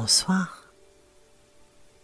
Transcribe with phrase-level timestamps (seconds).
[0.00, 0.64] Bonsoir.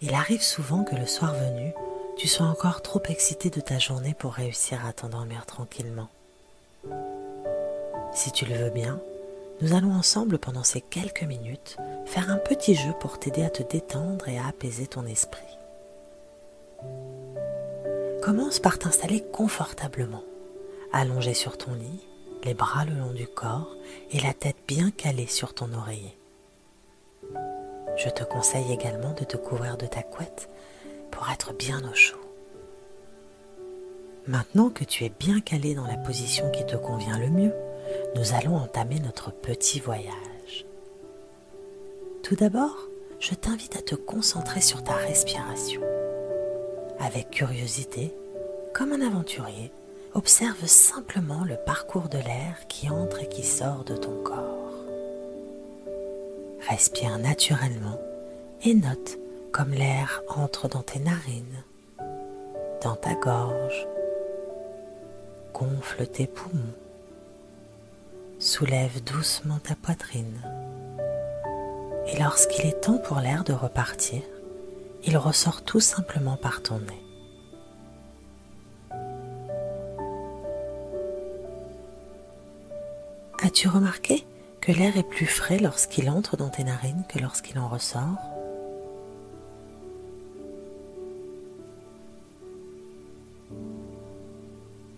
[0.03, 1.73] Il arrive souvent que le soir venu,
[2.19, 6.11] tu sois encore trop excité de ta journée pour réussir à t'endormir tranquillement.
[8.13, 9.01] Si tu le veux bien,
[9.63, 13.63] nous allons ensemble pendant ces quelques minutes faire un petit jeu pour t'aider à te
[13.63, 15.57] détendre et à apaiser ton esprit.
[18.23, 20.23] Commence par t'installer confortablement,
[20.93, 22.07] allongé sur ton lit,
[22.45, 23.75] les bras le long du corps
[24.11, 26.15] et la tête bien calée sur ton oreiller.
[27.97, 30.49] Je te conseille également de te couvrir de ta couette
[31.11, 32.21] pour être bien au chaud.
[34.27, 37.55] Maintenant que tu es bien calé dans la position qui te convient le mieux,
[38.17, 40.67] nous allons entamer notre petit voyage.
[42.23, 42.89] Tout d'abord,
[43.21, 45.81] je t'invite à te concentrer sur ta respiration.
[46.99, 48.15] Avec curiosité,
[48.75, 49.71] comme un aventurier,
[50.15, 54.56] observe simplement le parcours de l'air qui entre et qui sort de ton corps.
[56.77, 57.99] Respire naturellement
[58.63, 59.17] et note
[59.51, 61.65] comme l'air entre dans tes narines,
[62.83, 63.89] dans ta gorge,
[65.55, 66.75] gonfle tes poumons,
[68.39, 70.39] soulève doucement ta poitrine.
[72.09, 74.21] Et lorsqu'il est temps pour l'air de repartir,
[75.03, 77.03] il ressort tout simplement par ton nez.
[83.43, 84.27] As-tu remarqué?
[84.67, 88.19] Que l'air est plus frais lorsqu'il entre dans tes narines que lorsqu'il en ressort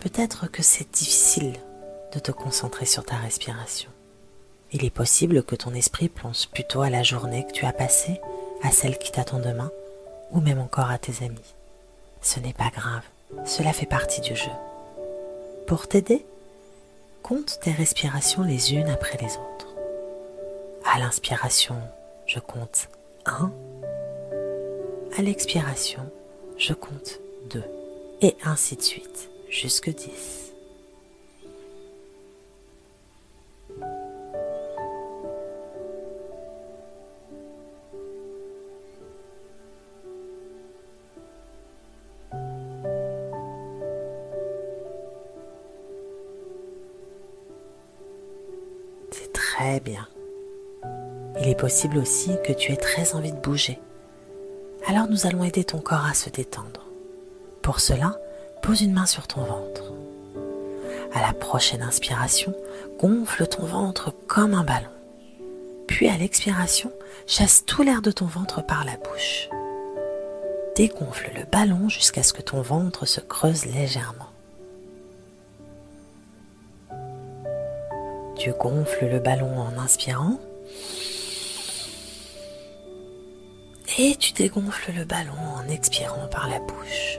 [0.00, 1.52] Peut-être que c'est difficile
[2.14, 3.91] de te concentrer sur ta respiration.
[4.72, 8.22] Il est possible que ton esprit plonge plutôt à la journée que tu as passée,
[8.62, 9.70] à celle qui t'attend demain,
[10.30, 11.55] ou même encore à tes amis.
[12.22, 13.05] Ce n'est pas grave,
[13.44, 14.50] cela fait partie du jeu.
[15.66, 16.24] Pour t'aider,
[17.29, 19.75] compte tes respirations les unes après les autres.
[20.83, 21.77] À l'inspiration,
[22.25, 22.89] je compte
[23.27, 23.53] 1.
[25.19, 26.11] À l'expiration,
[26.57, 27.20] je compte
[27.51, 27.63] 2.
[28.23, 30.48] Et ainsi de suite, jusque 10.
[49.80, 50.08] Bien.
[51.40, 53.78] Il est possible aussi que tu aies très envie de bouger.
[54.86, 56.86] Alors nous allons aider ton corps à se détendre.
[57.62, 58.18] Pour cela,
[58.62, 59.92] pose une main sur ton ventre.
[61.14, 62.55] À la prochaine inspiration,
[62.98, 64.90] gonfle ton ventre comme un ballon.
[65.86, 66.92] Puis à l'expiration,
[67.27, 69.48] chasse tout l'air de ton ventre par la bouche.
[70.77, 74.27] Dégonfle le ballon jusqu'à ce que ton ventre se creuse légèrement.
[78.39, 80.39] Tu gonfles le ballon en inspirant
[83.99, 87.19] et tu dégonfles le ballon en expirant par la bouche.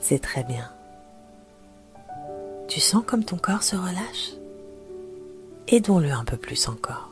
[0.00, 0.70] C'est très bien.
[2.66, 4.32] Tu sens comme ton corps se relâche?
[5.68, 7.10] Aidons-le un peu plus encore.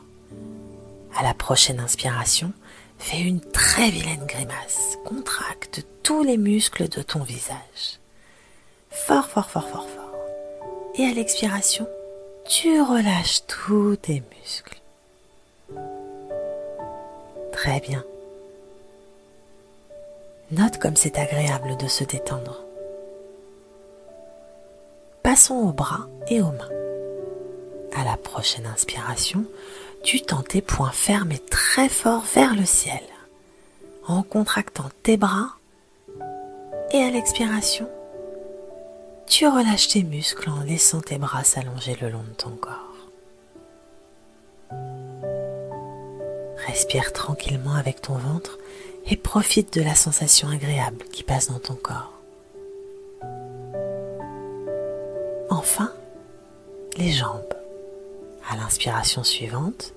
[1.14, 2.52] À la prochaine inspiration,
[2.98, 4.96] fais une très vilaine grimace.
[5.04, 8.01] Contracte tous les muscles de ton visage.
[8.92, 10.14] Fort, fort, fort, fort, fort.
[10.96, 11.88] Et à l'expiration,
[12.44, 14.80] tu relâches tous tes muscles.
[17.52, 18.04] Très bien.
[20.50, 22.62] Note comme c'est agréable de se détendre.
[25.22, 26.68] Passons aux bras et aux mains.
[27.96, 29.46] À la prochaine inspiration,
[30.02, 33.00] tu tends tes poings fermés très fort vers le ciel,
[34.06, 35.56] en contractant tes bras.
[36.92, 37.88] Et à l'expiration,
[39.26, 42.92] tu relâches tes muscles en laissant tes bras s'allonger le long de ton corps.
[46.66, 48.58] Respire tranquillement avec ton ventre
[49.06, 52.12] et profite de la sensation agréable qui passe dans ton corps.
[55.50, 55.92] Enfin,
[56.96, 57.54] les jambes.
[58.48, 59.92] À l'inspiration suivante,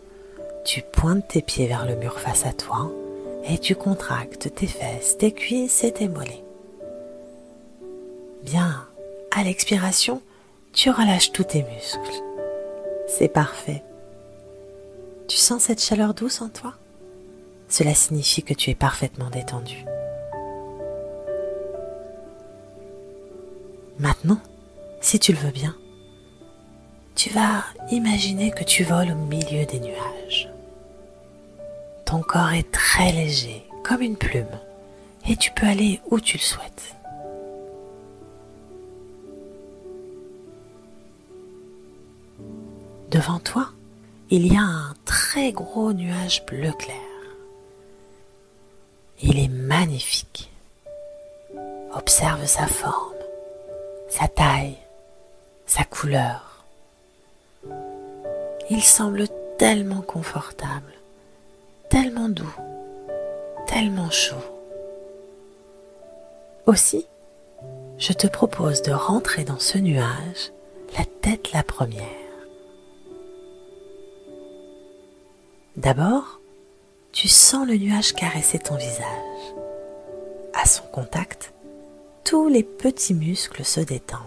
[0.65, 2.91] tu pointes tes pieds vers le mur face à toi
[3.47, 6.43] et tu contractes tes fesses, tes cuisses et tes mollets.
[8.43, 8.84] Bien,
[9.35, 10.21] à l'expiration,
[10.71, 12.23] tu relâches tous tes muscles.
[13.07, 13.83] C'est parfait.
[15.27, 16.73] Tu sens cette chaleur douce en toi?
[17.67, 19.83] Cela signifie que tu es parfaitement détendu.
[23.99, 24.39] Maintenant,
[25.01, 25.75] si tu le veux bien,
[27.15, 30.49] tu vas imaginer que tu voles au milieu des nuages.
[32.05, 34.59] Ton corps est très léger, comme une plume,
[35.27, 36.95] et tu peux aller où tu le souhaites.
[43.15, 43.69] Devant toi,
[44.29, 46.97] il y a un très gros nuage bleu clair.
[49.21, 50.51] Il est magnifique.
[51.93, 53.15] Observe sa forme,
[54.09, 54.75] sa taille,
[55.65, 56.65] sa couleur.
[58.69, 60.91] Il semble tellement confortable,
[61.89, 62.55] tellement doux,
[63.65, 64.43] tellement chaud.
[66.65, 67.07] Aussi,
[67.97, 70.51] je te propose de rentrer dans ce nuage
[70.97, 72.24] la tête la première.
[75.77, 76.39] D'abord,
[77.11, 79.55] tu sens le nuage caresser ton visage.
[80.53, 81.53] À son contact,
[82.23, 84.21] tous les petits muscles se détendent.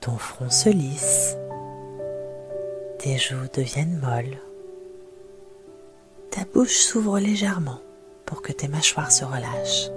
[0.00, 1.36] Ton front se lisse,
[2.98, 4.38] tes joues deviennent molles,
[6.30, 7.80] ta bouche s'ouvre légèrement
[8.24, 9.90] pour que tes mâchoires se relâchent.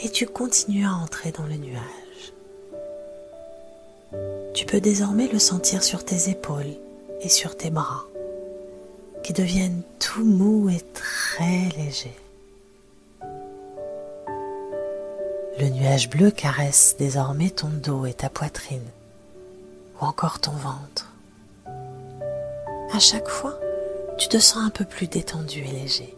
[0.00, 2.32] Et tu continues à entrer dans le nuage.
[4.54, 6.74] Tu peux désormais le sentir sur tes épaules
[7.20, 8.04] et sur tes bras,
[9.22, 12.16] qui deviennent tout mous et très légers.
[15.60, 18.86] Le nuage bleu caresse désormais ton dos et ta poitrine,
[20.00, 21.12] ou encore ton ventre.
[22.92, 23.58] À chaque fois,
[24.18, 26.17] tu te sens un peu plus détendu et léger.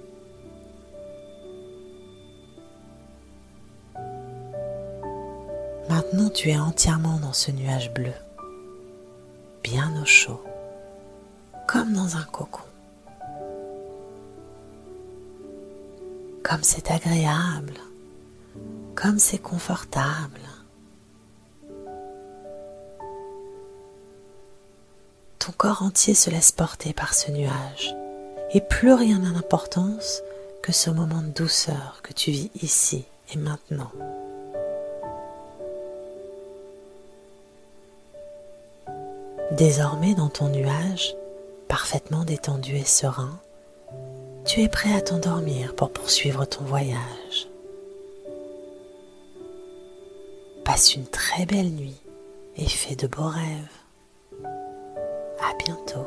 [6.03, 8.15] Maintenant, tu es entièrement dans ce nuage bleu,
[9.63, 10.43] bien au chaud
[11.69, 12.63] comme dans un cocon.
[16.43, 17.75] Comme c'est agréable,
[18.95, 20.41] comme c'est confortable.
[25.39, 27.95] Ton corps entier se laisse porter par ce nuage
[28.55, 30.23] et plus rien n'a d'importance
[30.63, 33.05] que ce moment de douceur que tu vis ici
[33.35, 33.93] et maintenant.
[39.53, 41.17] Désormais dans ton nuage,
[41.67, 43.41] parfaitement détendu et serein,
[44.45, 47.49] tu es prêt à t'endormir pour poursuivre ton voyage.
[50.65, 52.01] Passe une très belle nuit
[52.57, 54.45] et fais de beaux rêves.
[55.41, 56.07] À bientôt.